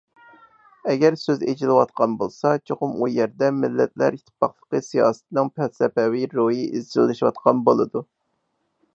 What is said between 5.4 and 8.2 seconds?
«پەلسەپىۋى» روھى ئىزچىللىشىۋاتقان بولىدۇ.